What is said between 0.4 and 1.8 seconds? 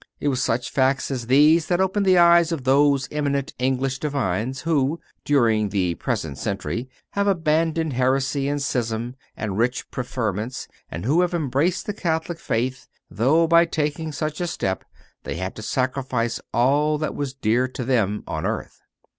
such facts as these that